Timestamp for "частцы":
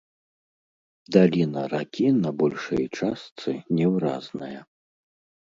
2.97-3.49